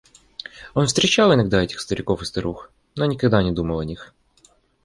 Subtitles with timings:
[0.73, 4.15] Он встречал иногда этих стариков и старух, но никогда не думал о них.